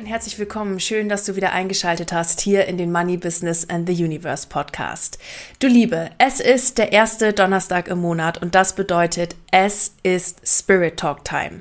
[0.00, 0.80] Und herzlich willkommen.
[0.80, 5.18] Schön, dass du wieder eingeschaltet hast hier in den Money Business and the Universe Podcast.
[5.58, 10.96] Du Liebe, es ist der erste Donnerstag im Monat und das bedeutet, es ist Spirit
[10.96, 11.60] Talk Time.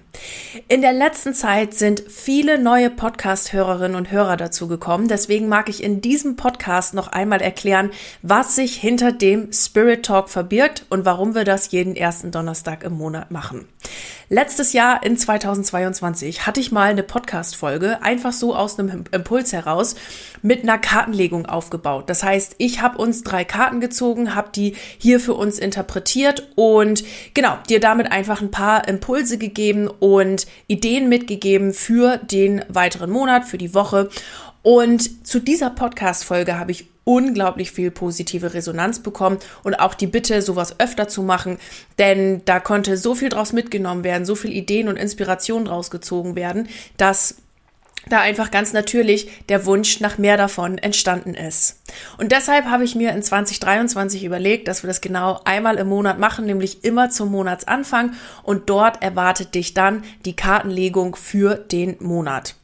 [0.69, 5.09] In der letzten Zeit sind viele neue Podcast-Hörerinnen und Hörer dazu gekommen.
[5.09, 10.29] Deswegen mag ich in diesem Podcast noch einmal erklären, was sich hinter dem Spirit Talk
[10.29, 13.67] verbirgt und warum wir das jeden ersten Donnerstag im Monat machen.
[14.31, 19.95] Letztes Jahr in 2022 hatte ich mal eine Podcast-Folge einfach so aus einem Impuls heraus
[20.43, 22.11] mit einer Kartenlegung aufgebaut.
[22.11, 27.03] Das heißt, ich habe uns drei Karten gezogen, habe die hier für uns interpretiert und
[27.33, 33.45] genau, dir damit einfach ein paar Impulse gegeben und Ideen mitgegeben für den weiteren Monat,
[33.45, 34.11] für die Woche.
[34.61, 40.41] Und zu dieser Podcast-Folge habe ich unglaublich viel positive Resonanz bekommen und auch die Bitte,
[40.41, 41.57] sowas öfter zu machen,
[41.97, 46.35] denn da konnte so viel draus mitgenommen werden, so viel Ideen und Inspiration draus gezogen
[46.35, 47.37] werden, dass
[48.09, 51.81] da einfach ganz natürlich der Wunsch nach mehr davon entstanden ist.
[52.17, 56.19] Und deshalb habe ich mir in 2023 überlegt, dass wir das genau einmal im Monat
[56.19, 62.55] machen, nämlich immer zum Monatsanfang und dort erwartet dich dann die Kartenlegung für den Monat.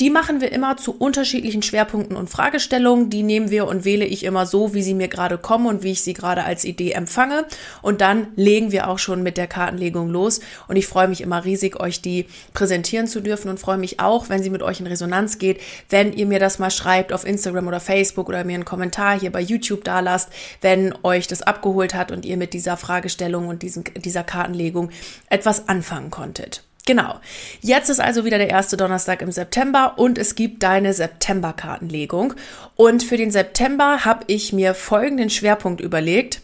[0.00, 3.10] Die machen wir immer zu unterschiedlichen Schwerpunkten und Fragestellungen.
[3.10, 5.92] Die nehmen wir und wähle ich immer so, wie sie mir gerade kommen und wie
[5.92, 7.46] ich sie gerade als Idee empfange.
[7.82, 10.40] Und dann legen wir auch schon mit der Kartenlegung los.
[10.68, 14.28] Und ich freue mich immer riesig, euch die präsentieren zu dürfen und freue mich auch,
[14.28, 15.60] wenn sie mit euch in Resonanz geht,
[15.90, 19.32] wenn ihr mir das mal schreibt auf Instagram oder Facebook oder mir einen Kommentar hier
[19.32, 23.62] bei YouTube da lasst, wenn euch das abgeholt hat und ihr mit dieser Fragestellung und
[23.62, 24.90] diesem, dieser Kartenlegung
[25.28, 26.64] etwas anfangen konntet.
[26.86, 27.18] Genau.
[27.62, 32.34] Jetzt ist also wieder der erste Donnerstag im September und es gibt deine September-Kartenlegung.
[32.76, 36.42] Und für den September habe ich mir folgenden Schwerpunkt überlegt.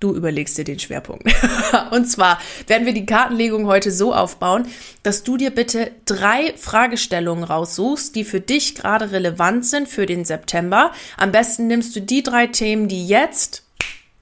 [0.00, 1.24] Du überlegst dir den Schwerpunkt.
[1.90, 4.66] und zwar werden wir die Kartenlegung heute so aufbauen,
[5.02, 10.24] dass du dir bitte drei Fragestellungen raussuchst, die für dich gerade relevant sind für den
[10.24, 10.92] September.
[11.16, 13.64] Am besten nimmst du die drei Themen, die jetzt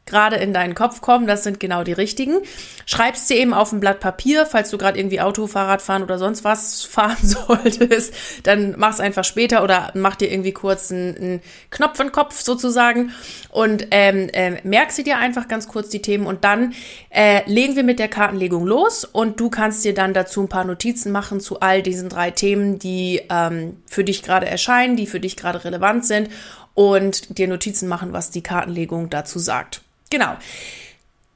[0.07, 2.39] gerade in deinen Kopf kommen, das sind genau die richtigen.
[2.87, 6.19] Schreibst sie eben auf ein Blatt Papier, falls du gerade irgendwie Auto, Fahrrad fahren oder
[6.19, 8.15] sonst was fahren solltest,
[8.45, 13.13] dann mach's einfach später oder mach dir irgendwie kurz einen, einen Knopf den Kopf sozusagen
[13.51, 16.75] und ähm, äh, merk sie dir einfach ganz kurz die Themen und dann
[17.11, 20.65] äh, legen wir mit der Kartenlegung los und du kannst dir dann dazu ein paar
[20.65, 25.21] Notizen machen zu all diesen drei Themen, die ähm, für dich gerade erscheinen, die für
[25.21, 26.31] dich gerade relevant sind
[26.75, 29.83] und dir Notizen machen, was die Kartenlegung dazu sagt.
[30.11, 30.37] Genau.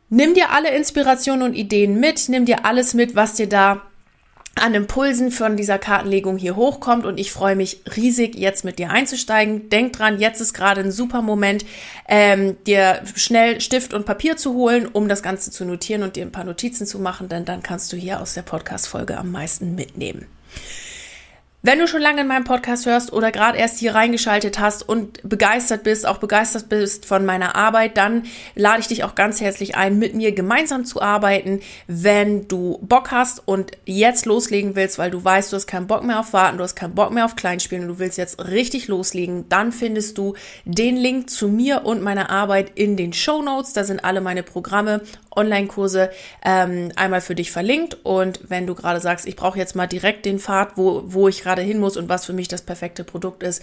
[0.08, 3.82] Nimm dir alle Inspirationen und Ideen mit, nimm dir alles mit, was dir da
[4.56, 8.90] an Impulsen von dieser Kartenlegung hier hochkommt und ich freue mich riesig, jetzt mit dir
[8.90, 9.70] einzusteigen.
[9.70, 11.64] Denk dran, jetzt ist gerade ein super Moment,
[12.08, 16.24] ähm, dir schnell Stift und Papier zu holen, um das Ganze zu notieren und dir
[16.24, 19.74] ein paar Notizen zu machen, denn dann kannst du hier aus der Podcast-Folge am meisten
[19.74, 20.26] mitnehmen.
[21.62, 25.20] Wenn du schon lange in meinem Podcast hörst oder gerade erst hier reingeschaltet hast und
[25.28, 28.22] begeistert bist, auch begeistert bist von meiner Arbeit, dann
[28.54, 31.60] lade ich dich auch ganz herzlich ein, mit mir gemeinsam zu arbeiten.
[31.86, 36.02] Wenn du Bock hast und jetzt loslegen willst, weil du weißt, du hast keinen Bock
[36.02, 38.88] mehr auf Warten, du hast keinen Bock mehr auf Kleinspielen und du willst jetzt richtig
[38.88, 43.74] loslegen, dann findest du den Link zu mir und meiner Arbeit in den Show Notes.
[43.74, 45.02] Da sind alle meine Programme,
[45.36, 46.10] Online-Kurse
[46.42, 47.98] ähm, einmal für dich verlinkt.
[48.02, 51.42] Und wenn du gerade sagst, ich brauche jetzt mal direkt den Pfad, wo, wo ich
[51.50, 53.62] gerade hin muss und was für mich das perfekte Produkt ist,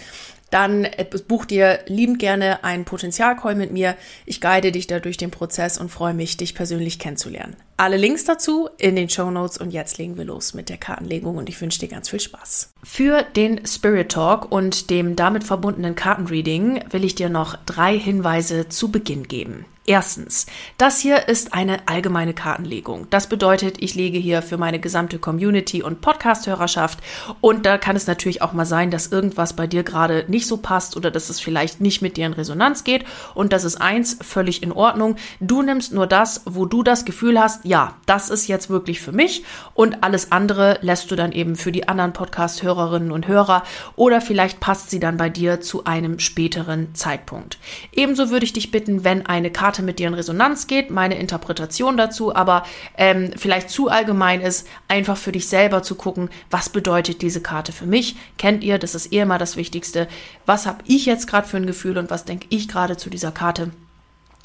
[0.50, 3.96] dann äh, buch dir liebend gerne einen Potenzialcall mit mir.
[4.26, 7.56] Ich guide dich da durch den Prozess und freue mich, dich persönlich kennenzulernen.
[7.80, 11.38] Alle Links dazu in den Show Notes und jetzt legen wir los mit der Kartenlegung
[11.38, 12.74] und ich wünsche dir ganz viel Spaß.
[12.84, 18.68] Für den Spirit Talk und dem damit verbundenen Kartenreading will ich dir noch drei Hinweise
[18.70, 19.66] zu Beginn geben.
[19.90, 20.48] Erstens,
[20.78, 23.08] das hier ist eine allgemeine Kartenlegung.
[23.10, 27.00] Das bedeutet, ich lege hier für meine gesamte Community und Podcast-Hörerschaft
[27.40, 30.46] und da kann es natürlich auch mal sein, dass irgendwas bei dir gerade nicht nicht
[30.46, 33.06] so passt oder dass es vielleicht nicht mit dir in Resonanz geht.
[33.34, 35.16] Und das ist eins, völlig in Ordnung.
[35.40, 39.12] Du nimmst nur das, wo du das Gefühl hast, ja, das ist jetzt wirklich für
[39.12, 39.44] mich
[39.74, 43.64] und alles andere lässt du dann eben für die anderen Podcast-Hörerinnen und Hörer
[43.96, 47.58] oder vielleicht passt sie dann bei dir zu einem späteren Zeitpunkt.
[47.92, 51.98] Ebenso würde ich dich bitten, wenn eine Karte mit dir in Resonanz geht, meine Interpretation
[51.98, 52.64] dazu, aber
[52.96, 57.72] ähm, vielleicht zu allgemein ist, einfach für dich selber zu gucken, was bedeutet diese Karte
[57.72, 58.16] für mich?
[58.38, 60.08] Kennt ihr, das ist eh immer das Wichtigste.
[60.46, 63.32] Was habe ich jetzt gerade für ein Gefühl und was denke ich gerade zu dieser
[63.32, 63.72] Karte?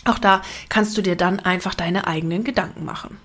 [0.05, 3.19] Auch da kannst du dir dann einfach deine eigenen Gedanken machen.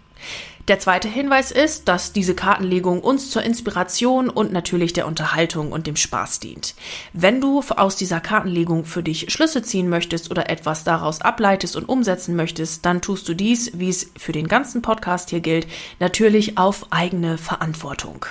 [0.68, 5.88] Der zweite Hinweis ist, dass diese Kartenlegung uns zur Inspiration und natürlich der Unterhaltung und
[5.88, 6.76] dem Spaß dient.
[7.14, 11.88] Wenn du aus dieser Kartenlegung für dich Schlüsse ziehen möchtest oder etwas daraus ableitest und
[11.88, 15.68] umsetzen möchtest, dann tust du dies, wie es für den ganzen Podcast hier gilt,
[16.02, 18.26] natürlich auf eigene Verantwortung.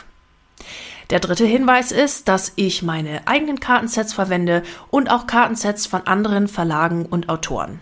[1.10, 6.48] Der dritte Hinweis ist, dass ich meine eigenen Kartensets verwende und auch Kartensets von anderen
[6.48, 7.78] Verlagen und Autoren.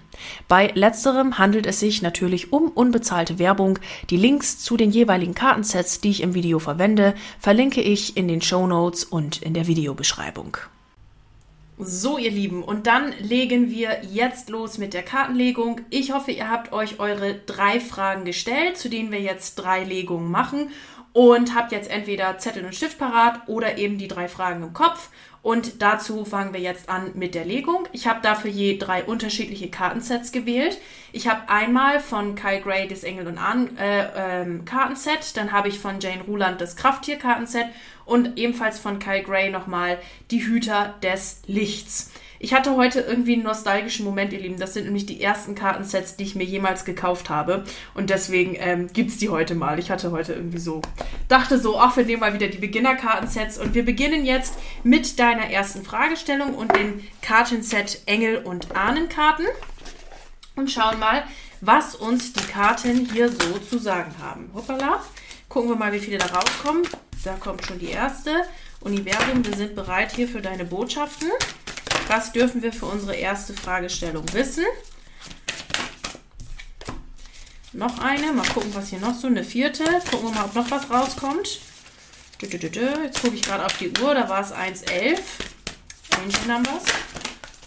[0.46, 3.78] Bei letzterem handelt es sich natürlich um unbezahlte Werbung.
[4.10, 8.42] Die Links zu den jeweiligen Kartensets, die ich im Video verwende, verlinke ich in den
[8.42, 10.58] Show Notes und in der Videobeschreibung.
[11.76, 15.80] So, ihr Lieben, und dann legen wir jetzt los mit der Kartenlegung.
[15.90, 20.30] Ich hoffe, ihr habt euch eure drei Fragen gestellt, zu denen wir jetzt drei Legungen
[20.30, 20.68] machen
[21.14, 25.08] und habt jetzt entweder Zettel und Stift parat oder eben die drei Fragen im Kopf.
[25.42, 27.86] Und dazu fangen wir jetzt an mit der Legung.
[27.92, 30.78] Ich habe dafür je drei unterschiedliche Kartensets gewählt.
[31.12, 35.68] Ich habe einmal von Kyle Gray das Engel und Ahnen äh, ähm, Kartenset, dann habe
[35.68, 37.66] ich von Jane Ruland das Krafttier-Kartenset
[38.06, 39.98] und ebenfalls von Kyle Gray nochmal
[40.30, 42.10] die Hüter des Lichts.
[42.44, 44.58] Ich hatte heute irgendwie einen nostalgischen Moment, ihr Lieben.
[44.58, 47.64] Das sind nämlich die ersten Kartensets, die ich mir jemals gekauft habe.
[47.94, 49.78] Und deswegen ähm, gibt es die heute mal.
[49.78, 50.82] Ich hatte heute irgendwie so,
[51.26, 53.56] dachte so, ach, wir nehmen mal wieder die Beginner-Kartensets.
[53.56, 59.46] Und wir beginnen jetzt mit deiner ersten Fragestellung und dem Kartenset Engel und Ahnenkarten.
[60.54, 61.24] Und schauen mal,
[61.62, 64.50] was uns die Karten hier so zu sagen haben.
[64.52, 65.02] Hoppala.
[65.48, 66.82] Gucken wir mal, wie viele da rauskommen.
[67.24, 68.32] Da kommt schon die erste.
[68.82, 71.30] Universum, wir sind bereit hier für deine Botschaften.
[72.08, 74.64] Was dürfen wir für unsere erste Fragestellung wissen?
[77.72, 78.32] Noch eine.
[78.32, 79.26] Mal gucken, was hier noch so.
[79.26, 79.84] Eine vierte.
[80.10, 81.60] Gucken wir mal, ob noch was rauskommt.
[82.40, 84.14] Jetzt gucke ich gerade auf die Uhr.
[84.14, 85.18] Da war es 1,11.
[86.16, 86.84] Angel Numbers.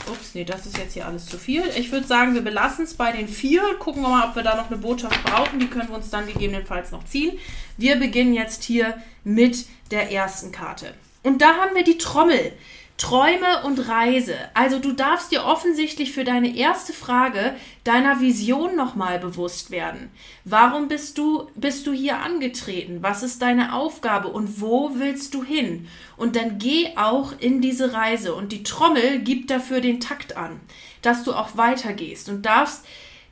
[0.08, 1.64] Ups, nee, das ist jetzt hier alles zu viel.
[1.76, 3.62] Ich würde sagen, wir belassen es bei den vier.
[3.80, 5.60] Gucken wir mal, ob wir da noch eine Botschaft brauchen.
[5.60, 7.38] Die können wir uns dann gegebenenfalls noch ziehen.
[7.76, 10.94] Wir beginnen jetzt hier mit der ersten Karte.
[11.24, 12.54] Und da haben wir die Trommel.
[12.98, 14.36] Träume und Reise.
[14.56, 20.10] Also du darfst dir offensichtlich für deine erste Frage deiner Vision nochmal bewusst werden.
[20.46, 23.04] Warum bist du, bist du hier angetreten?
[23.04, 25.88] Was ist deine Aufgabe und wo willst du hin?
[26.18, 30.60] Und dann geh auch in diese Reise und die Trommel gibt dafür den Takt an,
[31.04, 32.84] dass du auch weitergehst und darfst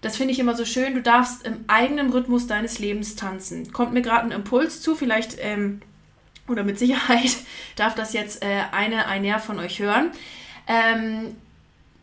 [0.02, 0.94] das finde ich immer so schön.
[0.94, 3.72] Du darfst im eigenen Rhythmus deines Lebens tanzen.
[3.74, 5.82] Kommt mir gerade ein Impuls zu, vielleicht ähm,
[6.48, 7.36] oder mit Sicherheit
[7.76, 10.12] darf das jetzt äh, eine, einer von euch hören.
[10.68, 11.36] Ähm,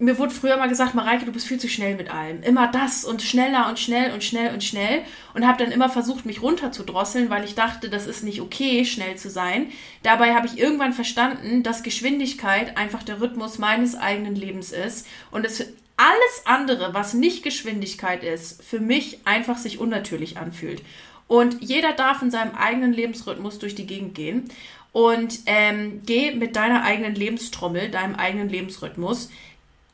[0.03, 2.43] mir wurde früher mal gesagt, Mareike, du bist viel zu schnell mit allem.
[2.43, 5.03] Immer das und schneller und schnell und schnell und schnell.
[5.33, 9.15] Und habe dann immer versucht, mich runterzudrosseln, weil ich dachte, das ist nicht okay, schnell
[9.15, 9.71] zu sein.
[10.03, 15.07] Dabei habe ich irgendwann verstanden, dass Geschwindigkeit einfach der Rhythmus meines eigenen Lebens ist.
[15.31, 15.61] Und es
[15.97, 20.83] alles andere, was nicht Geschwindigkeit ist, für mich einfach sich unnatürlich anfühlt.
[21.29, 24.49] Und jeder darf in seinem eigenen Lebensrhythmus durch die Gegend gehen.
[24.93, 29.31] Und ähm, geh mit deiner eigenen Lebenstrommel, deinem eigenen Lebensrhythmus.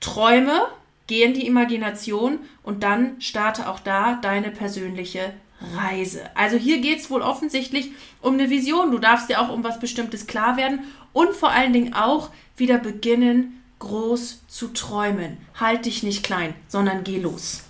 [0.00, 0.66] Träume,
[1.06, 5.32] geh in die Imagination und dann starte auch da deine persönliche
[5.74, 6.22] Reise.
[6.34, 8.90] Also hier geht es wohl offensichtlich um eine Vision.
[8.90, 10.80] Du darfst dir auch um was Bestimmtes klar werden
[11.12, 15.38] und vor allen Dingen auch wieder beginnen, groß zu träumen.
[15.54, 17.64] Halt dich nicht klein, sondern geh los.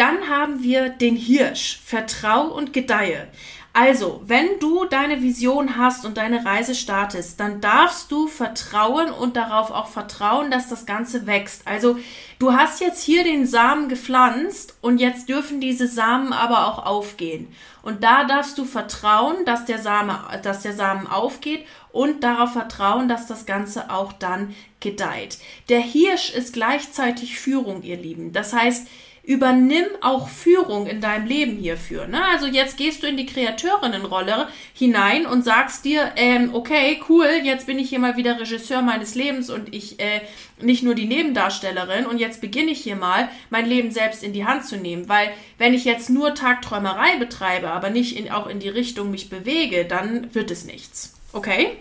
[0.00, 1.78] Dann haben wir den Hirsch.
[1.84, 3.28] Vertrau und gedeihe.
[3.74, 9.36] Also, wenn du deine Vision hast und deine Reise startest, dann darfst du vertrauen und
[9.36, 11.66] darauf auch vertrauen, dass das Ganze wächst.
[11.66, 11.98] Also,
[12.38, 17.54] du hast jetzt hier den Samen gepflanzt und jetzt dürfen diese Samen aber auch aufgehen.
[17.82, 23.06] Und da darfst du vertrauen, dass der Same, dass der Samen aufgeht und darauf vertrauen,
[23.06, 25.36] dass das Ganze auch dann gedeiht.
[25.68, 28.32] Der Hirsch ist gleichzeitig Führung, ihr Lieben.
[28.32, 28.88] Das heißt,
[29.30, 32.08] übernimm auch Führung in deinem Leben hierfür.
[32.08, 32.20] Ne?
[32.32, 37.68] Also jetzt gehst du in die Kreateurinnenrolle hinein und sagst dir, ähm, okay, cool, jetzt
[37.68, 40.22] bin ich hier mal wieder Regisseur meines Lebens und ich äh,
[40.60, 44.46] nicht nur die Nebendarstellerin und jetzt beginne ich hier mal, mein Leben selbst in die
[44.46, 45.08] Hand zu nehmen.
[45.08, 49.30] Weil wenn ich jetzt nur Tagträumerei betreibe, aber nicht in, auch in die Richtung mich
[49.30, 51.14] bewege, dann wird es nichts.
[51.32, 51.76] Okay?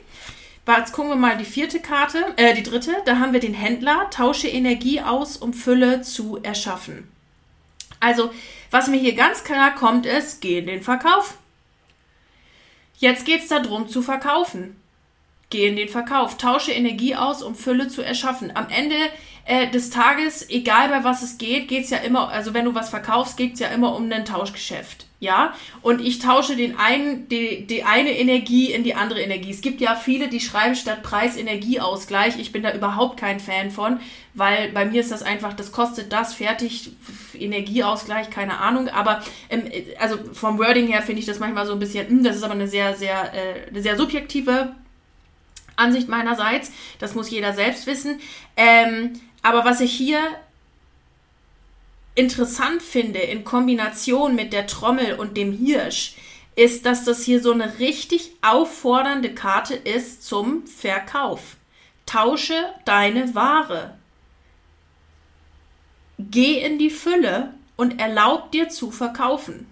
[0.67, 2.91] Jetzt gucken wir mal die vierte Karte, äh, die dritte.
[3.05, 4.07] Da haben wir den Händler.
[4.11, 7.07] Tausche Energie aus, um Fülle zu erschaffen.
[7.99, 8.31] Also,
[8.71, 11.37] was mir hier ganz klar kommt, ist, geh in den Verkauf.
[12.97, 14.75] Jetzt geht es darum zu verkaufen.
[15.49, 18.55] Geh in den Verkauf, tausche Energie aus, um Fülle zu erschaffen.
[18.55, 18.95] Am Ende
[19.45, 22.75] äh, des Tages, egal bei was es geht, geht es ja immer, also wenn du
[22.75, 25.08] was verkaufst, geht es ja immer um ein Tauschgeschäft.
[25.21, 29.51] Ja, und ich tausche den einen, die, die eine Energie in die andere Energie.
[29.51, 32.39] Es gibt ja viele, die schreiben statt Preis Energieausgleich.
[32.39, 33.99] Ich bin da überhaupt kein Fan von,
[34.33, 36.91] weil bei mir ist das einfach, das kostet das fertig,
[37.33, 38.87] Energieausgleich, keine Ahnung.
[38.87, 42.23] Aber ähm, also vom Wording her finde ich das manchmal so ein bisschen, mh, hm,
[42.23, 44.73] das ist aber eine sehr, sehr, äh, eine sehr subjektive
[45.75, 46.71] Ansicht meinerseits.
[46.99, 48.21] Das muss jeder selbst wissen.
[48.55, 50.21] Ähm, aber was ich hier
[52.19, 56.15] interessant finde in Kombination mit der Trommel und dem Hirsch,
[56.55, 61.55] ist, dass das hier so eine richtig auffordernde Karte ist zum Verkauf.
[62.05, 63.97] Tausche deine Ware.
[66.17, 69.67] Geh in die Fülle und erlaub dir zu verkaufen.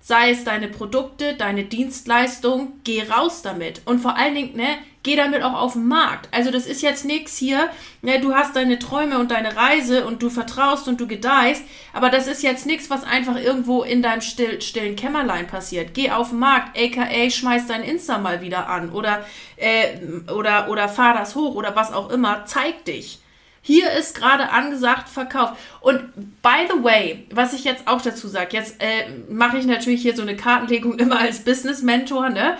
[0.00, 3.82] Sei es deine Produkte, deine Dienstleistung, geh raus damit.
[3.84, 6.28] Und vor allen Dingen, ne, geh damit auch auf den Markt.
[6.32, 7.70] Also das ist jetzt nichts hier,
[8.02, 12.10] ne, du hast deine Träume und deine Reise und du vertraust und du gedeihst, aber
[12.10, 15.94] das ist jetzt nichts, was einfach irgendwo in deinem still, stillen Kämmerlein passiert.
[15.94, 19.24] Geh auf den Markt, aka schmeiß dein Insta mal wieder an oder,
[19.56, 19.96] äh,
[20.32, 23.20] oder, oder fahr das hoch oder was auch immer, zeig dich.
[23.62, 25.50] Hier ist gerade angesagt Verkauf.
[25.80, 26.00] Und
[26.40, 30.14] by the way, was ich jetzt auch dazu sage, jetzt äh, mache ich natürlich hier
[30.14, 32.56] so eine Kartenlegung immer als Business Mentor, ne?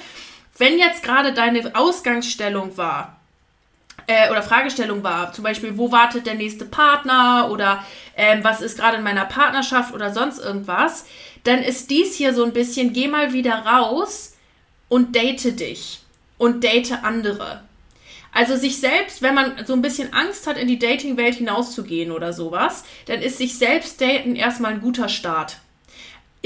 [0.58, 3.16] Wenn jetzt gerade deine Ausgangsstellung war,
[4.06, 7.84] äh, oder Fragestellung war, zum Beispiel, wo wartet der nächste Partner oder
[8.16, 11.06] ähm, was ist gerade in meiner Partnerschaft oder sonst irgendwas,
[11.44, 14.36] dann ist dies hier so ein bisschen, geh mal wieder raus
[14.88, 16.00] und date dich
[16.38, 17.62] und date andere.
[18.32, 22.32] Also sich selbst, wenn man so ein bisschen Angst hat, in die Dating-Welt hinauszugehen oder
[22.32, 25.56] sowas, dann ist sich selbst daten erstmal ein guter Start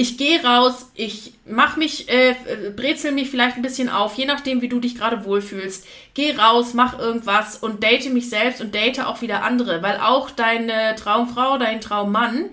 [0.00, 2.34] ich gehe raus, ich mach mich, äh,
[2.74, 5.86] brezel mich vielleicht ein bisschen auf, je nachdem, wie du dich gerade wohlfühlst.
[6.14, 10.30] Geh raus, mach irgendwas und date mich selbst und date auch wieder andere, weil auch
[10.30, 12.46] deine Traumfrau, dein Traummann,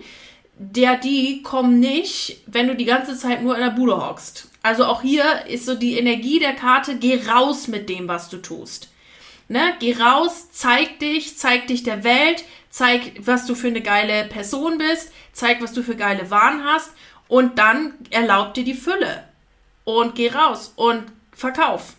[0.58, 4.50] der, die kommen nicht, wenn du die ganze Zeit nur in der Bude hockst.
[4.62, 8.36] Also auch hier ist so die Energie der Karte, geh raus mit dem, was du
[8.36, 8.90] tust.
[9.48, 9.72] Ne?
[9.80, 14.76] Geh raus, zeig dich, zeig dich der Welt, zeig, was du für eine geile Person
[14.76, 16.90] bist, zeig, was du für geile Waren hast
[17.28, 19.24] und dann erlaubt dir die Fülle.
[19.84, 21.94] Und geh raus und verkauf.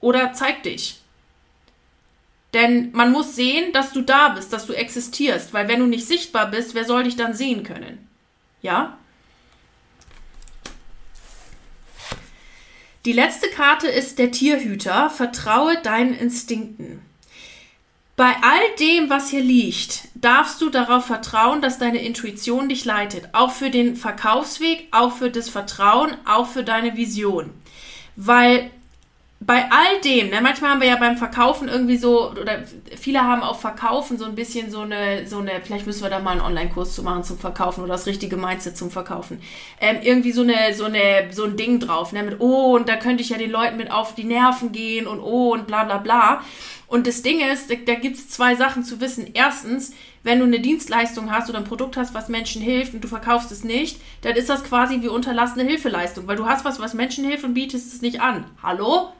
[0.00, 1.00] Oder zeig dich.
[2.52, 6.06] Denn man muss sehen, dass du da bist, dass du existierst, weil wenn du nicht
[6.06, 8.08] sichtbar bist, wer soll dich dann sehen können?
[8.60, 8.98] Ja?
[13.04, 15.10] Die letzte Karte ist der Tierhüter.
[15.10, 17.02] Vertraue deinen Instinkten.
[18.20, 23.30] Bei all dem, was hier liegt, darfst du darauf vertrauen, dass deine Intuition dich leitet.
[23.32, 27.48] Auch für den Verkaufsweg, auch für das Vertrauen, auch für deine Vision.
[28.16, 28.70] Weil
[29.42, 32.62] bei all dem, ne, manchmal haben wir ja beim Verkaufen irgendwie so, oder
[32.94, 36.18] viele haben auch Verkaufen so ein bisschen so eine, so eine, vielleicht müssen wir da
[36.18, 39.40] mal einen Online-Kurs zu machen zum Verkaufen oder das richtige Mindset zum Verkaufen.
[39.80, 42.96] Ähm, irgendwie so eine, so eine, so ein Ding drauf, ne, mit, oh, und da
[42.96, 45.96] könnte ich ja den Leuten mit auf die Nerven gehen und oh, und bla, bla,
[45.96, 46.44] bla.
[46.90, 49.30] Und das Ding ist, da, da gibt es zwei Sachen zu wissen.
[49.32, 49.92] Erstens,
[50.24, 53.52] wenn du eine Dienstleistung hast oder ein Produkt hast, was Menschen hilft und du verkaufst
[53.52, 57.24] es nicht, dann ist das quasi wie unterlassene Hilfeleistung, weil du hast was, was Menschen
[57.24, 58.44] hilft und bietest es nicht an.
[58.60, 59.12] Hallo?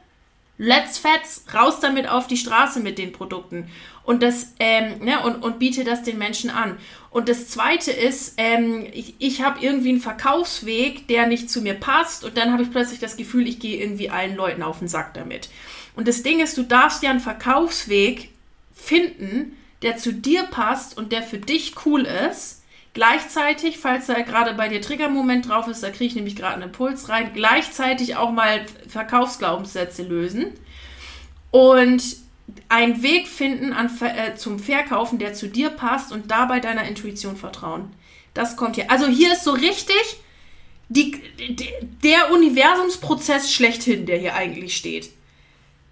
[0.58, 3.70] Let's Fets, raus damit auf die Straße mit den Produkten
[4.02, 6.76] und das ähm, ne, und, und biete das den Menschen an.
[7.10, 11.74] Und das Zweite ist, ähm, ich, ich habe irgendwie einen Verkaufsweg, der nicht zu mir
[11.74, 14.88] passt und dann habe ich plötzlich das Gefühl, ich gehe irgendwie allen Leuten auf den
[14.88, 15.48] Sack damit.
[15.94, 18.30] Und das Ding ist, du darfst ja einen Verkaufsweg
[18.72, 22.62] finden, der zu dir passt und der für dich cool ist.
[22.92, 26.64] Gleichzeitig, falls da gerade bei dir Triggermoment drauf ist, da kriege ich nämlich gerade einen
[26.64, 30.46] Impuls rein, gleichzeitig auch mal Verkaufsglaubenssätze lösen
[31.52, 32.02] und
[32.68, 37.36] einen Weg finden an, äh, zum Verkaufen, der zu dir passt und dabei deiner Intuition
[37.36, 37.92] vertrauen.
[38.34, 38.90] Das kommt hier.
[38.90, 40.18] Also hier ist so richtig
[40.88, 41.20] die,
[42.02, 45.10] der Universumsprozess schlechthin, der hier eigentlich steht.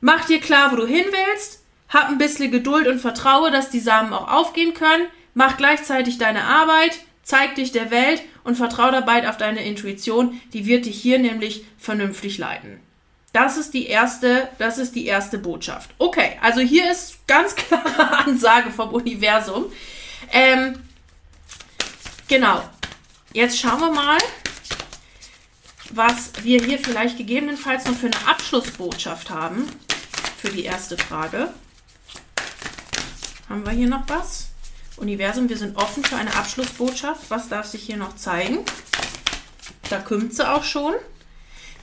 [0.01, 3.81] Mach dir klar, wo du hin willst, hab ein bisschen Geduld und vertraue, dass die
[3.81, 9.29] Samen auch aufgehen können, mach gleichzeitig deine Arbeit, zeig dich der Welt und vertraue dabei
[9.29, 12.81] auf deine Intuition, die wird dich hier nämlich vernünftig leiten.
[13.33, 15.91] Das ist die erste, das ist die erste Botschaft.
[15.99, 19.67] Okay, also hier ist ganz klare Ansage vom Universum.
[20.33, 20.83] Ähm,
[22.27, 22.63] genau.
[23.35, 24.19] Jetzt schauen wir mal,
[25.91, 29.69] was wir hier vielleicht gegebenenfalls noch für eine Abschlussbotschaft haben.
[30.39, 31.53] Für die erste Frage.
[33.49, 34.51] Haben wir hier noch was?
[34.97, 37.29] Universum, wir sind offen für eine Abschlussbotschaft.
[37.29, 38.59] Was darf sich hier noch zeigen?
[39.91, 40.95] Da kümmert sie auch schon.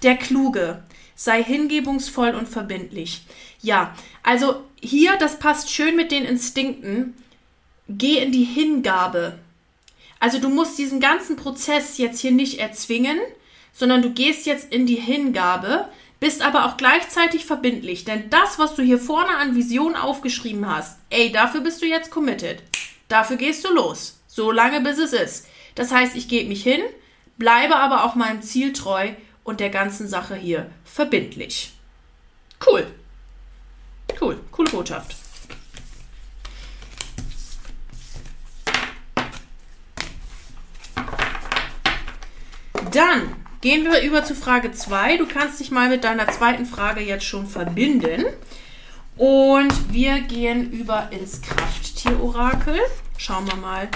[0.03, 0.83] Der Kluge.
[1.15, 3.25] Sei hingebungsvoll und verbindlich.
[3.61, 3.93] Ja,
[4.23, 7.13] also hier, das passt schön mit den Instinkten.
[7.89, 9.37] Geh in die Hingabe.
[10.21, 13.19] Also du musst diesen ganzen Prozess jetzt hier nicht erzwingen,
[13.73, 18.05] sondern du gehst jetzt in die Hingabe, bist aber auch gleichzeitig verbindlich.
[18.05, 22.11] Denn das, was du hier vorne an Vision aufgeschrieben hast, ey, dafür bist du jetzt
[22.11, 22.63] committed.
[23.07, 24.21] Dafür gehst du los.
[24.27, 25.47] So lange, bis es ist.
[25.75, 26.81] Das heißt, ich gebe mich hin,
[27.37, 29.09] bleibe aber auch meinem Ziel treu
[29.43, 31.73] und der ganzen Sache hier verbindlich.
[32.65, 32.87] Cool.
[34.19, 34.39] Cool.
[34.51, 35.15] Coole Botschaft.
[42.91, 45.17] Dann gehen wir über zu Frage 2.
[45.17, 48.23] Du kannst dich mal mit deiner zweiten Frage jetzt schon verbinden.
[49.17, 52.77] Und wir gehen über ins Krafttier-Orakel.
[53.17, 53.87] Schauen wir mal,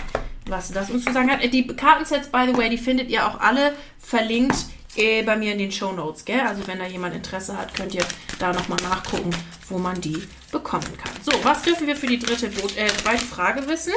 [0.48, 1.44] was das uns zu sagen hat.
[1.44, 4.56] Die Kartensets, by the way, die findet ihr auch alle verlinkt
[4.96, 6.42] äh, bei mir in den Show Notes, gell?
[6.42, 8.06] Also wenn da jemand Interesse hat, könnt ihr
[8.40, 9.30] da nochmal nachgucken,
[9.68, 11.14] wo man die bekommen kann.
[11.22, 13.94] So, was dürfen wir für die dritte, äh, zweite Frage wissen?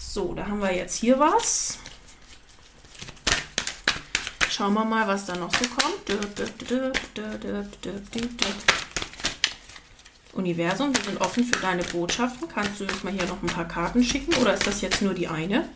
[0.00, 1.78] So, da haben wir jetzt hier was.
[4.56, 6.08] Schauen wir mal, was da noch so kommt.
[10.32, 12.48] Universum, wir sind offen für deine Botschaften.
[12.48, 15.12] Kannst du uns mal hier noch ein paar Karten schicken oder ist das jetzt nur
[15.12, 15.68] die eine?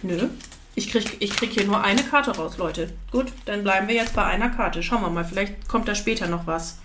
[0.00, 0.30] Nö.
[0.76, 2.90] Ich krieg, ich krieg hier nur eine Karte raus, Leute.
[3.12, 4.82] Gut, dann bleiben wir jetzt bei einer Karte.
[4.82, 6.78] Schauen wir mal, vielleicht kommt da später noch was.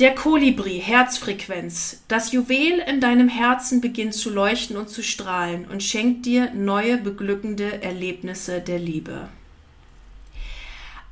[0.00, 2.02] Der Kolibri, Herzfrequenz.
[2.08, 6.96] Das Juwel in deinem Herzen beginnt zu leuchten und zu strahlen und schenkt dir neue
[6.96, 9.28] beglückende Erlebnisse der Liebe.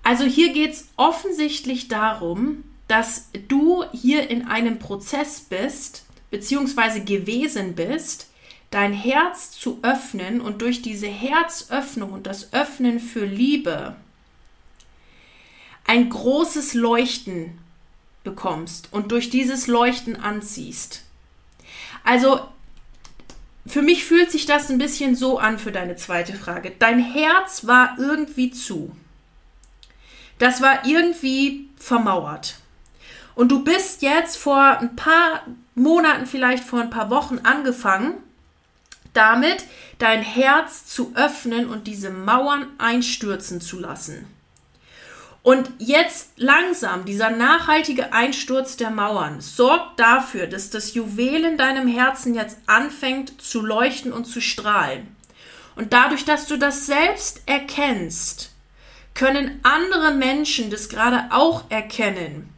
[0.02, 7.76] Also hier geht es offensichtlich darum, dass du hier in einem Prozess bist, beziehungsweise gewesen
[7.76, 8.30] bist,
[8.72, 13.94] dein Herz zu öffnen und durch diese Herzöffnung und das Öffnen für Liebe
[15.86, 17.61] ein großes Leuchten
[18.24, 21.02] bekommst und durch dieses Leuchten anziehst.
[22.04, 22.40] Also
[23.66, 26.72] für mich fühlt sich das ein bisschen so an für deine zweite Frage.
[26.78, 28.94] Dein Herz war irgendwie zu.
[30.38, 32.56] Das war irgendwie vermauert.
[33.34, 38.14] Und du bist jetzt vor ein paar Monaten, vielleicht vor ein paar Wochen angefangen,
[39.14, 39.64] damit
[39.98, 44.26] dein Herz zu öffnen und diese Mauern einstürzen zu lassen.
[45.42, 51.88] Und jetzt langsam, dieser nachhaltige Einsturz der Mauern sorgt dafür, dass das Juwel in deinem
[51.88, 55.16] Herzen jetzt anfängt zu leuchten und zu strahlen.
[55.74, 58.52] Und dadurch, dass du das selbst erkennst,
[59.14, 62.48] können andere Menschen das gerade auch erkennen.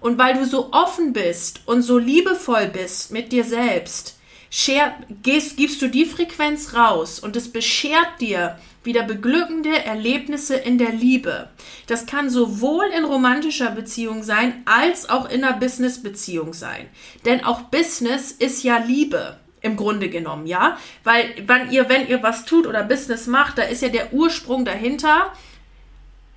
[0.00, 4.15] Und weil du so offen bist und so liebevoll bist mit dir selbst,
[4.50, 10.78] share, gehst, gibst du die Frequenz raus und es beschert dir wieder beglückende Erlebnisse in
[10.78, 11.48] der Liebe.
[11.88, 16.86] Das kann sowohl in romantischer Beziehung sein, als auch in einer Business-Beziehung sein.
[17.24, 20.78] Denn auch Business ist ja Liebe im Grunde genommen, ja?
[21.02, 24.64] Weil wenn ihr, wenn ihr was tut oder Business macht, da ist ja der Ursprung
[24.64, 25.32] dahinter,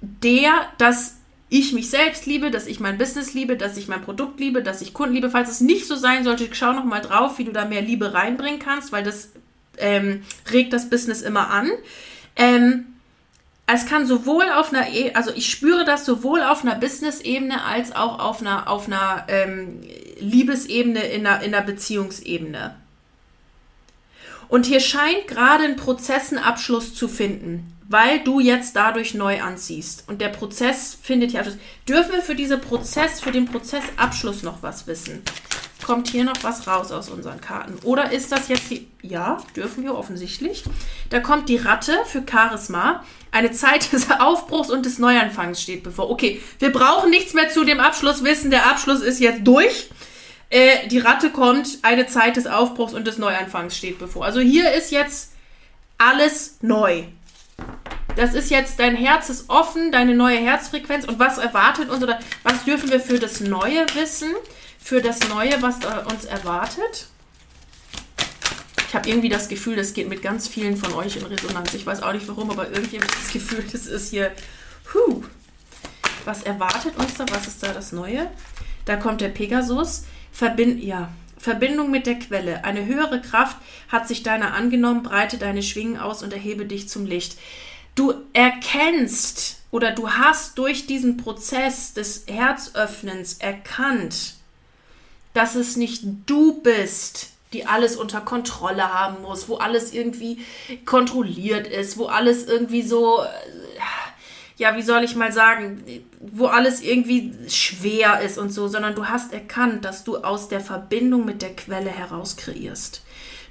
[0.02, 1.19] der, dass
[1.50, 4.82] ich mich selbst liebe, dass ich mein Business liebe, dass ich mein Produkt liebe, dass
[4.82, 5.32] ich Kunden liebe.
[5.32, 8.14] Falls es nicht so sein sollte, schau noch mal drauf, wie du da mehr Liebe
[8.14, 9.32] reinbringen kannst, weil das
[9.78, 11.70] ähm, regt das Business immer an.
[12.36, 12.86] Ähm,
[13.66, 17.96] es kann sowohl auf einer, e also ich spüre das sowohl auf einer Business-Ebene als
[17.96, 19.82] auch auf einer, auf einer ähm,
[20.20, 22.76] Liebesebene, in einer, in einer Beziehungsebene.
[24.50, 30.04] Und hier scheint gerade ein Prozessenabschluss zu finden weil du jetzt dadurch neu anziehst.
[30.08, 31.58] Und der Prozess findet hier Abschluss.
[31.88, 35.24] Dürfen wir für diesen Prozess, für den Prozessabschluss noch was wissen?
[35.84, 37.80] Kommt hier noch was raus aus unseren Karten?
[37.84, 38.88] Oder ist das jetzt die.
[39.02, 40.64] Ja, dürfen wir offensichtlich.
[41.10, 43.04] Da kommt die Ratte für Charisma.
[43.32, 46.12] Eine Zeit des Aufbruchs und des Neuanfangs steht bevor.
[46.12, 48.52] Okay, wir brauchen nichts mehr zu dem Abschluss wissen.
[48.52, 49.90] Der Abschluss ist jetzt durch.
[50.50, 54.26] Äh, die Ratte kommt, eine Zeit des Aufbruchs und des Neuanfangs steht bevor.
[54.26, 55.34] Also hier ist jetzt
[55.98, 57.04] alles neu.
[58.16, 62.20] Das ist jetzt, dein Herz ist offen, deine neue Herzfrequenz und was erwartet uns oder
[62.44, 64.30] was dürfen wir für das Neue wissen,
[64.80, 65.76] für das Neue, was
[66.12, 67.08] uns erwartet?
[68.88, 71.76] Ich habe irgendwie das Gefühl, das geht mit ganz vielen von euch in Resonanz.
[71.76, 74.32] Ich weiß auch nicht warum, aber irgendwie habe ich das Gefühl, das ist hier.
[74.94, 75.24] Huh.
[76.26, 77.26] Was erwartet uns da?
[77.30, 78.32] Was ist da das Neue?
[78.86, 80.06] Da kommt der Pegasus.
[80.32, 82.64] Verbind, ja, Verbindung mit der Quelle.
[82.66, 87.06] Eine höhere Kraft hat sich deiner angenommen, breite deine Schwingen aus und erhebe dich zum
[87.06, 87.38] Licht.
[87.96, 94.36] Du erkennst oder du hast durch diesen Prozess des Herzöffnens erkannt,
[95.34, 100.40] dass es nicht du bist, die alles unter Kontrolle haben muss, wo alles irgendwie
[100.86, 103.24] kontrolliert ist, wo alles irgendwie so,
[104.60, 105.82] ja, wie soll ich mal sagen,
[106.20, 110.60] wo alles irgendwie schwer ist und so, sondern du hast erkannt, dass du aus der
[110.60, 113.02] Verbindung mit der Quelle heraus kreierst.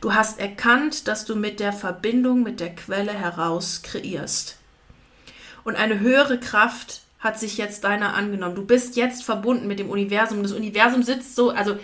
[0.03, 4.59] Du hast erkannt, dass du mit der Verbindung mit der Quelle heraus kreierst.
[5.65, 8.55] Und eine höhere Kraft hat sich jetzt deiner angenommen.
[8.55, 10.43] Du bist jetzt verbunden mit dem Universum.
[10.43, 11.79] Das Universum sitzt so, also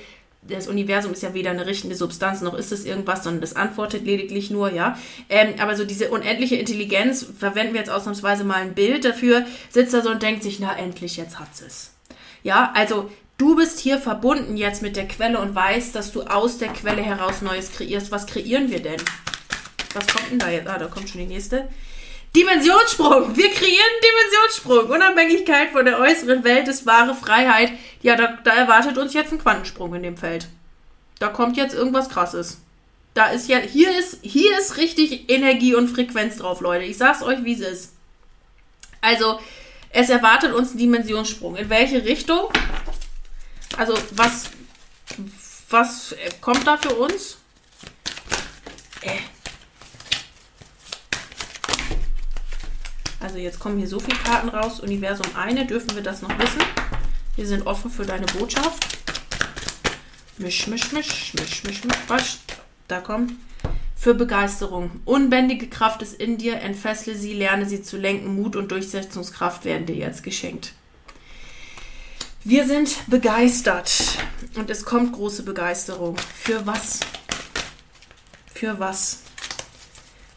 [0.49, 4.05] das Universum ist ja weder eine richtende Substanz noch ist es irgendwas, sondern das antwortet
[4.05, 4.99] lediglich nur, ja.
[5.29, 9.95] Ähm, aber so diese unendliche Intelligenz, verwenden wir jetzt ausnahmsweise mal ein Bild dafür, sitzt
[9.95, 11.93] da so und denkt sich, na endlich, jetzt hat es.
[12.43, 16.59] Ja, also du bist hier verbunden jetzt mit der Quelle und weißt, dass du aus
[16.59, 18.11] der Quelle heraus Neues kreierst.
[18.11, 19.01] Was kreieren wir denn?
[19.95, 20.69] Was kommt denn da jetzt?
[20.69, 21.69] Ah, da kommt schon die nächste.
[22.35, 23.37] Dimensionssprung.
[23.37, 24.91] Wir kreieren Dimensionssprung.
[24.91, 27.73] Unabhängigkeit von der äußeren Welt ist wahre Freiheit.
[28.03, 30.49] Ja, da, da erwartet uns jetzt ein Quantensprung in dem Feld.
[31.21, 32.59] Da kommt jetzt irgendwas krasses.
[33.15, 36.85] Da ist ja, hier ist, hier ist richtig Energie und Frequenz drauf, Leute.
[36.85, 37.93] Ich sag's euch, wie es ist.
[39.01, 39.39] Also,
[39.91, 41.55] es erwartet uns ein Dimensionssprung.
[41.55, 42.49] In welche Richtung?
[43.77, 44.51] Also, was,
[45.71, 47.39] was kommt da für uns?
[49.03, 49.19] Äh,
[53.25, 54.81] Also jetzt kommen hier so viele Karten raus.
[54.81, 56.61] Universum eine, dürfen wir das noch wissen?
[57.37, 58.99] Wir sind offen für deine Botschaft.
[60.37, 62.41] Misch, misch, misch, misch, misch, misch, was?
[62.87, 63.33] Da kommt.
[63.97, 65.01] Für Begeisterung.
[65.07, 66.61] Unbändige Kraft ist in dir.
[66.61, 68.37] Entfessle sie, lerne sie zu lenken.
[68.37, 70.75] Mut und Durchsetzungskraft werden dir jetzt geschenkt.
[72.45, 74.19] Wir sind begeistert.
[74.55, 76.19] Und es kommt große Begeisterung.
[76.19, 77.01] Für was?
[78.53, 79.21] Für was?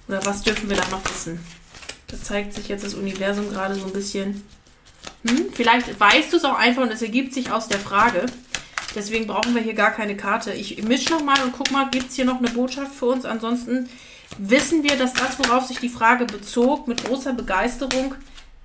[0.07, 1.56] Oder was dürfen wir da noch wissen?
[2.07, 4.43] Da zeigt sich jetzt das Universum gerade so ein bisschen.
[5.27, 8.25] Hm, vielleicht weißt du es auch einfach und es ergibt sich aus der Frage.
[8.95, 10.53] Deswegen brauchen wir hier gar keine Karte.
[10.53, 13.25] Ich mische nochmal und guck mal, gibt es hier noch eine Botschaft für uns?
[13.25, 13.89] Ansonsten
[14.37, 18.15] wissen wir, dass das, worauf sich die Frage bezog, mit großer Begeisterung,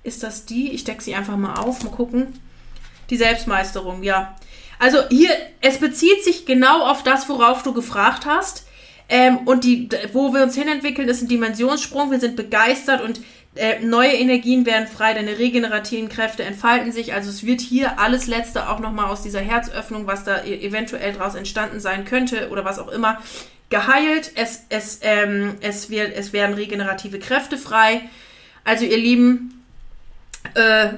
[0.03, 0.71] ist das die?
[0.71, 2.39] Ich decke sie einfach mal auf, mal gucken.
[3.09, 4.35] Die Selbstmeisterung, ja.
[4.79, 8.62] Also hier, es bezieht sich genau auf das, worauf du gefragt hast.
[9.09, 12.11] Ähm, und die, wo wir uns hinentwickeln, ist ein Dimensionssprung.
[12.11, 13.21] Wir sind begeistert und
[13.55, 17.13] äh, neue Energien werden frei, deine regenerativen Kräfte entfalten sich.
[17.13, 21.13] Also es wird hier alles Letzte auch nochmal aus dieser Herzöffnung, was da e-, eventuell
[21.13, 23.21] daraus entstanden sein könnte oder was auch immer,
[23.69, 24.31] geheilt.
[24.35, 28.01] Es, es, ähm, es, wird, es werden regenerative Kräfte frei.
[28.63, 29.63] Also ihr Lieben,
[30.55, 30.89] äh,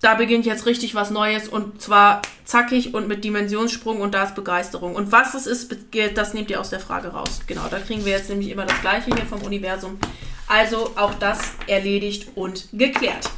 [0.00, 4.34] da beginnt jetzt richtig was Neues und zwar zackig und mit Dimensionssprung und da ist
[4.34, 4.94] Begeisterung.
[4.94, 5.74] Und was es ist,
[6.14, 7.40] das nehmt ihr aus der Frage raus.
[7.46, 9.98] Genau, da kriegen wir jetzt nämlich immer das Gleiche hier vom Universum.
[10.46, 13.28] Also auch das erledigt und geklärt.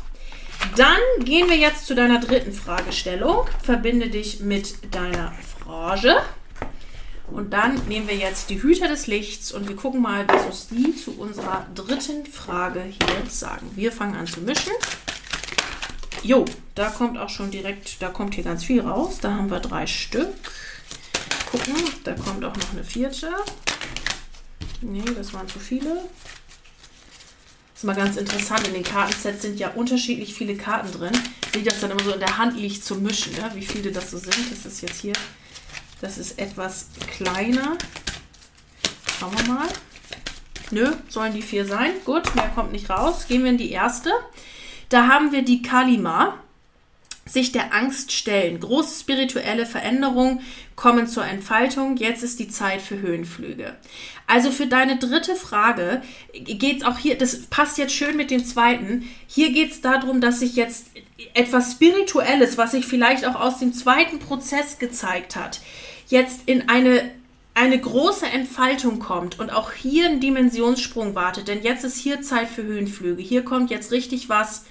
[0.77, 3.46] Dann gehen wir jetzt zu deiner dritten Fragestellung.
[3.62, 5.33] Verbinde dich mit deiner
[5.64, 6.16] Frage.
[7.33, 10.68] Und dann nehmen wir jetzt die Hüter des Lichts und wir gucken mal, was uns
[10.68, 13.70] die zu unserer dritten Frage hier sagen.
[13.77, 14.73] Wir fangen an zu mischen.
[16.22, 19.18] Jo, da kommt auch schon direkt, da kommt hier ganz viel raus.
[19.20, 20.35] Da haben wir drei Stück.
[21.50, 23.30] Gucken, da kommt auch noch eine vierte.
[24.83, 25.94] Nee, das waren zu viele.
[25.94, 28.66] Das ist mal ganz interessant.
[28.68, 31.18] In den Kartensets sind ja unterschiedlich viele Karten drin.
[31.52, 33.50] Wie das dann immer so in der Hand liegt zum Mischen, ne?
[33.54, 34.50] wie viele das so sind.
[34.50, 35.14] Das ist jetzt hier,
[36.00, 37.76] das ist etwas kleiner.
[39.18, 39.68] Schauen wir mal.
[40.70, 41.92] Nö, sollen die vier sein.
[42.04, 43.26] Gut, mehr kommt nicht raus.
[43.26, 44.12] Gehen wir in die erste.
[44.90, 46.35] Da haben wir die Kalima,
[47.24, 48.59] sich der Angst stellen.
[48.59, 50.40] Große spirituelle Veränderungen
[50.74, 51.96] kommen zur Entfaltung.
[51.96, 53.76] Jetzt ist die Zeit für Höhenflüge.
[54.26, 58.44] Also für deine dritte Frage geht es auch hier, das passt jetzt schön mit dem
[58.44, 59.09] zweiten.
[59.29, 60.87] Hier geht es darum, dass sich jetzt
[61.35, 65.61] etwas Spirituelles, was sich vielleicht auch aus dem zweiten Prozess gezeigt hat,
[66.09, 67.11] jetzt in eine
[67.53, 72.48] eine große Entfaltung kommt und auch hier ein Dimensionssprung wartet, denn jetzt ist hier Zeit
[72.48, 73.20] für Höhenflüge.
[73.20, 74.64] Hier kommt jetzt richtig was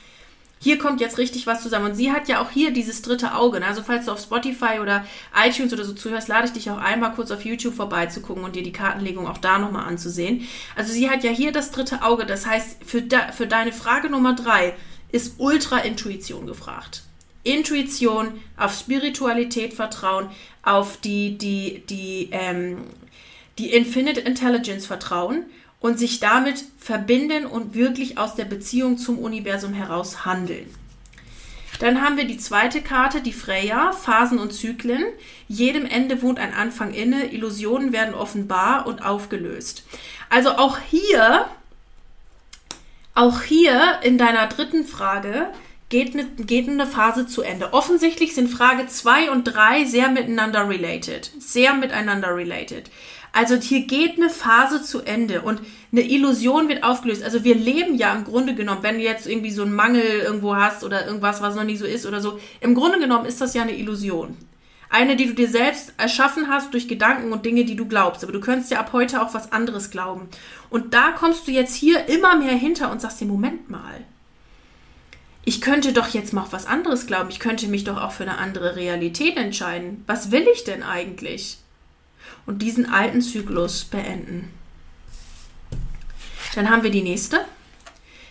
[0.59, 1.87] hier kommt jetzt richtig was zusammen.
[1.87, 3.61] Und sie hat ja auch hier dieses dritte Auge.
[3.61, 3.67] Ne?
[3.67, 7.13] Also falls du auf Spotify oder iTunes oder so zuhörst, lade ich dich auch einmal
[7.13, 10.47] kurz auf YouTube vorbeizugucken und dir die Kartenlegung auch da nochmal anzusehen.
[10.75, 12.25] Also sie hat ja hier das dritte Auge.
[12.25, 14.75] Das heißt, für, de für deine Frage Nummer drei
[15.11, 17.03] ist Ultra-Intuition gefragt.
[17.43, 20.29] Intuition, auf Spiritualität vertrauen,
[20.61, 22.79] auf die, die, die, ähm,
[23.57, 25.45] die Infinite Intelligence vertrauen
[25.79, 30.73] und sich damit verbinden und wirklich aus der Beziehung zum Universum heraus handeln.
[31.79, 35.05] Dann haben wir die zweite Karte, die Freya, Phasen und Zyklen.
[35.47, 39.83] Jedem Ende wohnt ein Anfang inne, Illusionen werden offenbar und aufgelöst.
[40.29, 41.45] Also auch hier,
[43.15, 45.47] auch hier in deiner dritten Frage
[45.89, 47.73] geht eine, geht eine Phase zu Ende.
[47.73, 51.31] Offensichtlich sind Frage 2 und 3 sehr miteinander related.
[51.39, 52.89] Sehr miteinander related.
[53.31, 57.23] Also hier geht eine Phase zu Ende und eine Illusion wird aufgelöst.
[57.23, 60.55] Also wir leben ja im Grunde genommen, wenn du jetzt irgendwie so einen Mangel irgendwo
[60.55, 63.53] hast oder irgendwas, was noch nie so ist oder so, im Grunde genommen ist das
[63.53, 64.37] ja eine Illusion.
[64.91, 68.23] Eine, die du dir selbst erschaffen hast durch Gedanken und Dinge, die du glaubst.
[68.23, 70.29] Aber du könntest ja ab heute auch was anderes glauben.
[70.71, 74.03] Und da kommst du jetzt hier immer mehr hinter und sagst dir, Moment mal.
[75.45, 77.29] Ich könnte doch jetzt mal was anderes glauben.
[77.29, 80.03] Ich könnte mich doch auch für eine andere Realität entscheiden.
[80.05, 81.57] Was will ich denn eigentlich?
[82.45, 84.51] Und diesen alten Zyklus beenden.
[86.55, 87.45] Dann haben wir die nächste.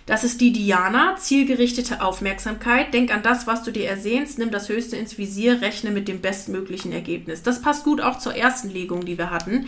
[0.09, 2.95] Das ist die Diana, zielgerichtete Aufmerksamkeit.
[2.95, 6.23] Denk an das, was du dir ersehnst, nimm das Höchste ins Visier, rechne mit dem
[6.23, 7.43] bestmöglichen Ergebnis.
[7.43, 9.67] Das passt gut auch zur ersten Legung, die wir hatten.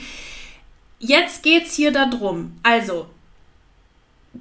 [0.99, 2.53] Jetzt geht es hier darum.
[2.63, 3.07] Also,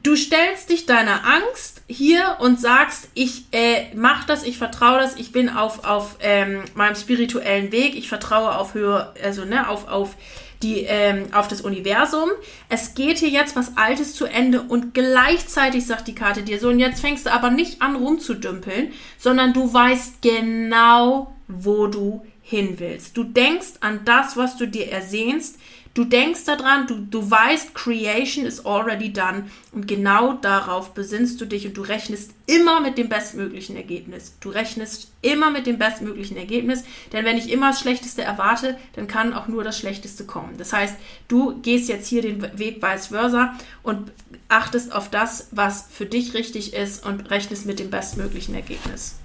[0.04, 5.16] du stellst dich deiner Angst hier und sagst, ich äh, mach das, ich vertraue das,
[5.16, 9.88] ich bin auf, auf ähm, meinem spirituellen Weg, ich vertraue auf Höhe, also ne, auf,
[9.88, 10.16] auf
[10.62, 12.30] die, ähm, auf das Universum.
[12.68, 16.70] Es geht hier jetzt was Altes zu Ende und gleichzeitig sagt die Karte dir so,
[16.70, 22.76] und jetzt fängst du aber nicht an rumzudümpeln, sondern du weißt genau, wo du hin
[22.78, 23.16] willst.
[23.16, 25.60] Du denkst an das, was du dir ersehnst.
[25.96, 31.46] Du denkst daran, du, du weißt, Creation is already done und genau darauf besinnst du
[31.46, 34.36] dich und du rechnest immer mit dem bestmöglichen Ergebnis.
[34.40, 39.08] Du rechnest immer mit dem bestmöglichen Ergebnis, denn wenn ich immer das Schlechteste erwarte, dann
[39.08, 40.58] kann auch nur das Schlechteste kommen.
[40.58, 40.96] Das heißt,
[41.28, 44.12] du gehst jetzt hier den Weg vice versa und
[44.48, 49.16] achtest auf das, was für dich richtig ist und rechnest mit dem bestmöglichen Ergebnis.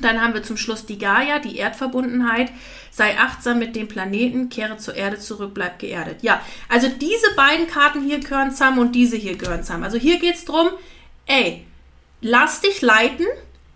[0.00, 2.52] Dann haben wir zum Schluss die Gaia, die Erdverbundenheit.
[2.90, 6.22] Sei achtsam mit dem Planeten, kehre zur Erde zurück, bleib geerdet.
[6.22, 9.84] Ja, also diese beiden Karten hier gehören zusammen und diese hier gehören zusammen.
[9.84, 10.68] Also hier geht es darum,
[11.26, 11.66] ey,
[12.20, 13.26] lass dich leiten,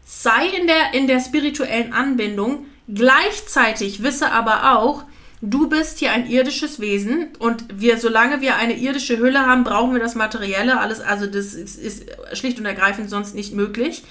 [0.05, 5.05] sei in der, in der spirituellen Anbindung, gleichzeitig wisse aber auch,
[5.43, 9.93] du bist hier ein irdisches Wesen und wir, solange wir eine irdische Hülle haben, brauchen
[9.93, 14.03] wir das Materielle, alles, also das ist, ist schlicht und ergreifend sonst nicht möglich.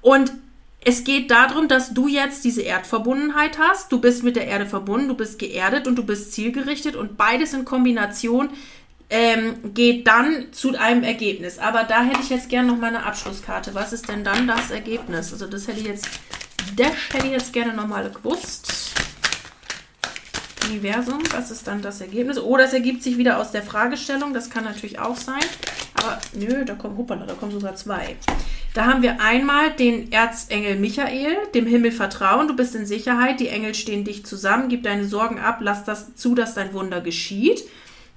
[0.00, 0.32] Und
[0.84, 3.90] es geht darum, dass du jetzt diese Erdverbundenheit hast.
[3.92, 7.52] Du bist mit der Erde verbunden, du bist geerdet und du bist zielgerichtet und beides
[7.52, 8.50] in Kombination
[9.10, 11.58] ähm, geht dann zu einem Ergebnis.
[11.58, 13.74] Aber da hätte ich jetzt gerne noch mal eine Abschlusskarte.
[13.74, 15.32] Was ist denn dann das Ergebnis?
[15.32, 16.08] Also das hätte ich jetzt,
[16.76, 18.72] das hätte ich jetzt gerne noch mal gewusst.
[20.68, 22.38] Universum, was ist dann das Ergebnis?
[22.38, 25.40] Oder es ergibt sich wieder aus der Fragestellung, das kann natürlich auch sein.
[25.98, 28.16] Aber nö, da kommen, hoppala, da kommen sogar zwei.
[28.74, 33.48] Da haben wir einmal den Erzengel Michael, dem Himmel vertrauen, du bist in Sicherheit, die
[33.48, 37.64] Engel stehen dich zusammen, gib deine Sorgen ab, lass das zu, dass dein Wunder geschieht.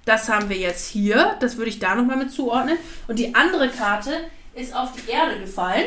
[0.05, 2.77] Das haben wir jetzt hier, das würde ich da nochmal mit zuordnen.
[3.07, 4.11] Und die andere Karte
[4.55, 5.85] ist auf die Erde gefallen.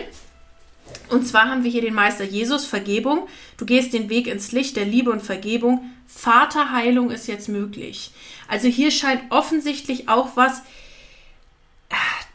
[1.08, 3.26] Und zwar haben wir hier den Meister Jesus, Vergebung.
[3.56, 5.90] Du gehst den Weg ins Licht der Liebe und Vergebung.
[6.06, 8.12] Vaterheilung ist jetzt möglich.
[8.48, 10.62] Also hier scheint offensichtlich auch was,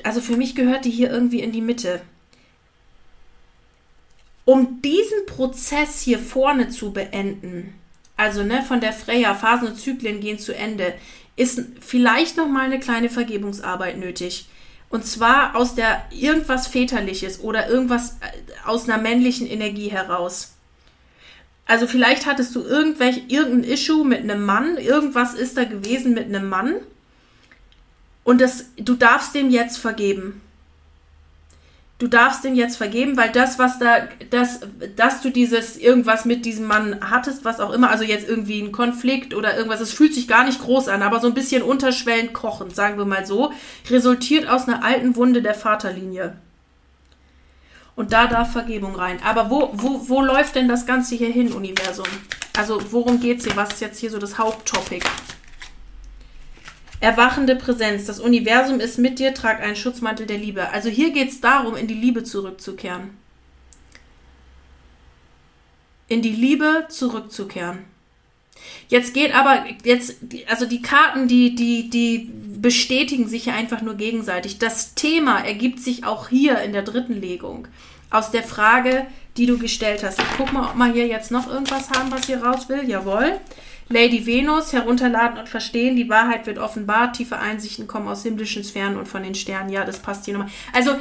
[0.09, 2.01] also für mich gehört die hier irgendwie in die Mitte.
[4.43, 7.75] Um diesen Prozess hier vorne zu beenden,
[8.17, 10.95] also ne, von der Freya, Phasen und Zyklen gehen zu Ende,
[11.35, 14.49] ist vielleicht noch mal eine kleine Vergebungsarbeit nötig.
[14.89, 20.53] Und zwar aus der irgendwas Väterliches oder irgendwas äh, aus einer männlichen Energie heraus.
[21.67, 26.25] Also vielleicht hattest du irgendwelche, irgendein Issue mit einem Mann, irgendwas ist da gewesen mit
[26.25, 26.77] einem Mann.
[28.29, 30.41] Und das, du darfst dem jetzt vergeben
[31.99, 34.61] du darfst den jetzt vergeben, weil das, was da, das,
[34.95, 38.71] dass du dieses irgendwas mit diesem Mann hattest, was auch immer, also jetzt irgendwie ein
[38.71, 42.33] Konflikt oder irgendwas, es fühlt sich gar nicht groß an, aber so ein bisschen unterschwellend
[42.33, 43.51] kochend, sagen wir mal so,
[43.89, 46.35] resultiert aus einer alten Wunde der Vaterlinie.
[47.97, 49.19] Und da darf Vergebung rein.
[49.25, 52.07] Aber wo, wo, wo läuft denn das Ganze hier hin, Universum?
[52.57, 53.57] Also worum geht's hier?
[53.57, 55.03] Was ist jetzt hier so das Haupttopic?
[57.01, 58.05] Erwachende Präsenz.
[58.05, 60.69] Das Universum ist mit dir, trag einen Schutzmantel der Liebe.
[60.69, 63.11] Also hier geht es darum, in die Liebe zurückzukehren.
[66.09, 67.79] In die Liebe zurückzukehren.
[68.89, 73.95] Jetzt geht aber, jetzt, also die Karten, die, die, die bestätigen sich ja einfach nur
[73.95, 74.57] gegenseitig.
[74.59, 77.67] Das Thema ergibt sich auch hier in der dritten Legung.
[78.09, 79.05] Aus der Frage,
[79.37, 80.19] die du gestellt hast.
[80.19, 82.89] Ich guck mal, ob wir hier jetzt noch irgendwas haben, was hier raus will.
[82.89, 83.39] Jawohl.
[83.89, 88.97] Lady Venus, herunterladen und verstehen, die Wahrheit wird offenbart, tiefe Einsichten kommen aus himmlischen Sphären
[88.97, 89.71] und von den Sternen.
[89.71, 90.51] Ja, das passt hier nochmal.
[90.73, 90.91] Also,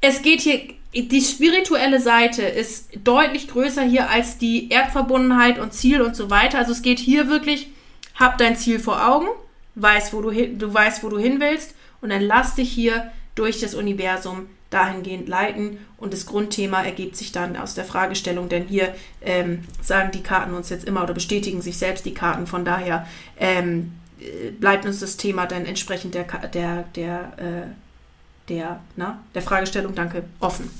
[0.00, 0.60] es geht hier,
[0.94, 6.58] die spirituelle Seite ist deutlich größer hier als die Erdverbundenheit und Ziel und so weiter.
[6.58, 7.68] Also, es geht hier wirklich,
[8.16, 9.28] hab dein Ziel vor Augen,
[9.76, 13.12] weiß, wo du, hin, du weißt, wo du hin willst und dann lass dich hier
[13.36, 18.66] durch das Universum dahingehend leiten und das Grundthema ergibt sich dann aus der Fragestellung, denn
[18.66, 22.64] hier ähm, sagen die Karten uns jetzt immer oder bestätigen sich selbst die Karten, von
[22.64, 23.06] daher
[23.38, 29.42] ähm, äh, bleibt uns das Thema dann entsprechend der, der, der, äh, der, na, der
[29.42, 30.70] Fragestellung, danke, offen.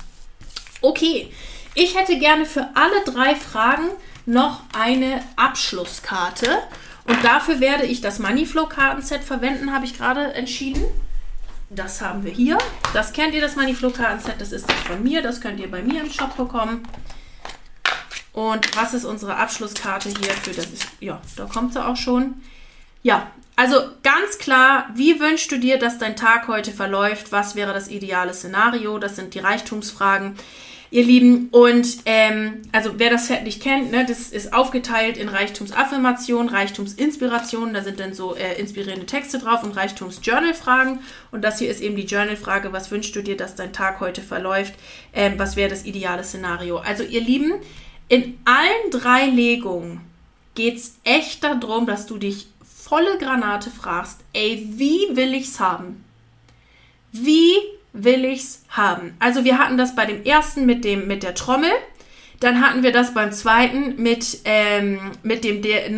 [0.81, 1.31] Okay,
[1.73, 3.89] ich hätte gerne für alle drei Fragen
[4.25, 6.47] noch eine Abschlusskarte
[7.05, 10.83] und dafür werde ich das Moneyflow-Kartenset verwenden, habe ich gerade entschieden.
[11.69, 12.57] Das haben wir hier.
[12.93, 14.41] Das kennt ihr, das Moneyflow-Kartenset.
[14.41, 15.21] Das ist das von mir.
[15.21, 16.83] Das könnt ihr bei mir im Shop bekommen.
[18.33, 20.65] Und was ist unsere Abschlusskarte hier für das?
[20.65, 22.41] Ist, ja, da kommt sie auch schon.
[23.03, 27.31] Ja, also ganz klar, wie wünschst du dir, dass dein Tag heute verläuft?
[27.31, 28.97] Was wäre das ideale Szenario?
[28.97, 30.35] Das sind die Reichtumsfragen
[30.91, 31.49] ihr Lieben.
[31.51, 37.73] Und ähm, also wer das Set nicht kennt, ne, das ist aufgeteilt in Reichtumsaffirmation, Reichtumsinspiration,
[37.73, 40.99] da sind dann so äh, inspirierende Texte drauf und Reichtums-Journal-Fragen.
[41.31, 44.21] Und das hier ist eben die Journal-Frage, was wünschst du dir, dass dein Tag heute
[44.21, 44.73] verläuft?
[45.13, 46.77] Ähm, was wäre das ideale Szenario?
[46.77, 47.53] Also ihr Lieben,
[48.07, 50.01] in allen drei Legungen
[50.55, 56.03] geht es echt darum, dass du dich volle Granate fragst, ey, wie will ich's haben?
[57.11, 57.53] Wie
[57.93, 59.15] will ich's haben.
[59.19, 61.71] Also wir hatten das bei dem ersten mit dem mit der Trommel.
[62.39, 65.89] Dann hatten wir das beim zweiten mit, ähm, mit dem, der,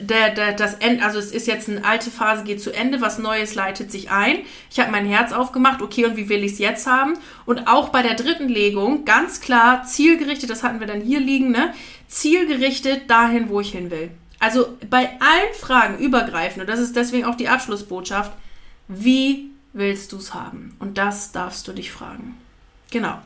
[0.00, 3.18] der, der, das End, also es ist jetzt eine alte Phase, geht zu Ende, was
[3.18, 4.38] Neues leitet sich ein.
[4.70, 7.14] Ich habe mein Herz aufgemacht, okay, und wie will ich es jetzt haben?
[7.44, 11.50] Und auch bei der dritten Legung, ganz klar, zielgerichtet, das hatten wir dann hier liegen,
[11.50, 11.74] ne?
[12.06, 14.12] Zielgerichtet dahin, wo ich hin will.
[14.38, 18.30] Also bei allen Fragen übergreifend, und das ist deswegen auch die Abschlussbotschaft,
[18.86, 20.76] wie willst du es haben?
[20.78, 22.36] Und das darfst du dich fragen.
[22.90, 23.18] Genau.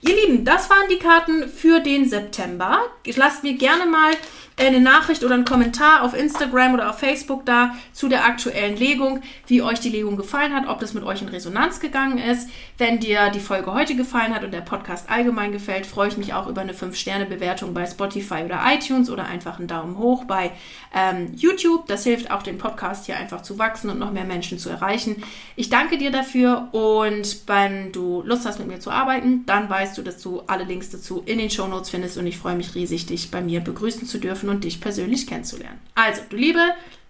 [0.00, 2.80] Ihr Lieben, das waren die Karten für den September.
[3.14, 4.12] Lasst mir gerne mal
[4.56, 9.20] eine Nachricht oder einen Kommentar auf Instagram oder auf Facebook da zu der aktuellen Legung,
[9.46, 12.48] wie euch die Legung gefallen hat, ob das mit euch in Resonanz gegangen ist.
[12.78, 16.34] Wenn dir die Folge heute gefallen hat und der Podcast allgemein gefällt, freue ich mich
[16.34, 20.52] auch über eine 5-Sterne-Bewertung bei Spotify oder iTunes oder einfach einen Daumen hoch bei
[20.94, 21.86] ähm, YouTube.
[21.86, 25.22] Das hilft auch, den Podcast hier einfach zu wachsen und noch mehr Menschen zu erreichen.
[25.56, 29.98] Ich danke dir dafür und wenn du Lust hast, mit mir zu arbeiten, dann weißt
[29.98, 32.74] du, dass du alle Links dazu in den Show Notes findest und ich freue mich
[32.74, 35.80] riesig, dich bei mir begrüßen zu dürfen und dich persönlich kennenzulernen.
[35.94, 36.60] Also, du Liebe,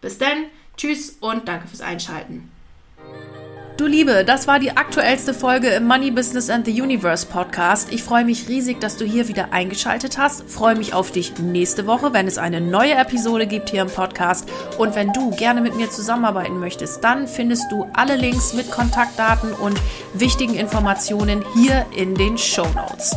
[0.00, 2.50] bis dann, tschüss und danke fürs Einschalten.
[3.76, 7.92] Du Liebe, das war die aktuellste Folge im Money Business and the Universe Podcast.
[7.92, 10.48] Ich freue mich riesig, dass du hier wieder eingeschaltet hast.
[10.48, 14.48] Freue mich auf dich nächste Woche, wenn es eine neue Episode gibt hier im Podcast.
[14.78, 19.52] Und wenn du gerne mit mir zusammenarbeiten möchtest, dann findest du alle Links mit Kontaktdaten
[19.52, 19.76] und
[20.12, 23.16] wichtigen Informationen hier in den Show Notes.